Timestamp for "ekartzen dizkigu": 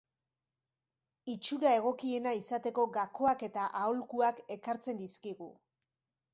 4.59-5.55